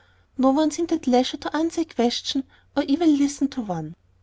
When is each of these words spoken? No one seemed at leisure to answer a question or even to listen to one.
No 0.35 0.49
one 0.49 0.71
seemed 0.71 0.91
at 0.93 1.05
leisure 1.05 1.37
to 1.37 1.55
answer 1.55 1.81
a 1.81 1.85
question 1.85 2.43
or 2.75 2.81
even 2.85 3.09
to 3.09 3.17
listen 3.21 3.47
to 3.49 3.61
one. 3.61 3.93